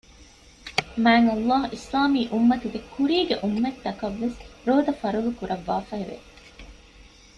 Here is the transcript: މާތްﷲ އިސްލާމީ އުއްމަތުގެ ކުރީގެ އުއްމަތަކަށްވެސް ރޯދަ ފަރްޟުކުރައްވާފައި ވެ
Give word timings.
މާތްﷲ 1.03 1.61
އިސްލާމީ 1.73 2.21
އުއްމަތުގެ 2.31 2.79
ކުރީގެ 2.93 3.35
އުއްމަތަކަށްވެސް 3.41 4.37
ރޯދަ 4.67 4.93
ފަރްޟުކުރައްވާފައި 5.01 6.05
ވެ 6.09 6.17